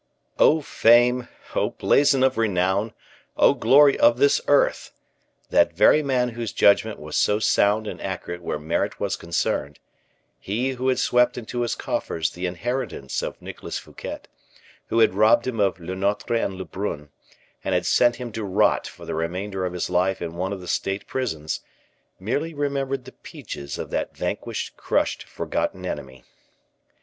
Oh, 0.39 0.61
fame! 0.61 1.27
Oh, 1.55 1.69
blazon 1.69 2.23
of 2.23 2.35
renown! 2.35 2.95
Oh, 3.37 3.53
glory 3.53 3.99
of 3.99 4.17
this 4.17 4.41
earth! 4.47 4.89
That 5.51 5.73
very 5.73 6.01
man 6.01 6.29
whose 6.29 6.51
judgment 6.51 6.97
was 6.97 7.15
so 7.15 7.37
sound 7.37 7.85
and 7.85 8.01
accurate 8.01 8.41
where 8.41 8.57
merit 8.57 8.99
was 8.99 9.15
concerned 9.15 9.77
he 10.39 10.71
who 10.71 10.87
had 10.87 10.97
swept 10.97 11.37
into 11.37 11.61
his 11.61 11.75
coffers 11.75 12.31
the 12.31 12.47
inheritance 12.47 13.21
of 13.21 13.39
Nicholas 13.43 13.77
Fouquet, 13.77 14.21
who 14.87 14.97
had 14.97 15.13
robbed 15.13 15.45
him 15.45 15.59
of 15.59 15.79
Lenotre 15.79 16.39
and 16.43 16.55
Lebrun, 16.55 17.09
and 17.63 17.75
had 17.75 17.85
sent 17.85 18.15
him 18.15 18.31
to 18.31 18.43
rot 18.43 18.87
for 18.87 19.05
the 19.05 19.13
remainder 19.13 19.67
of 19.67 19.73
his 19.73 19.87
life 19.87 20.19
in 20.19 20.33
one 20.35 20.51
of 20.51 20.61
the 20.61 20.67
state 20.67 21.05
prisons 21.05 21.59
merely 22.19 22.55
remembered 22.55 23.05
the 23.05 23.11
peaches 23.11 23.77
of 23.77 23.91
that 23.91 24.17
vanquished, 24.17 24.75
crushed, 24.77 25.25
forgotten 25.25 25.85
enemy! 25.85 26.23